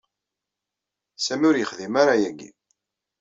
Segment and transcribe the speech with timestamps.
[1.25, 2.49] Sami ur yexdim ara ayagi.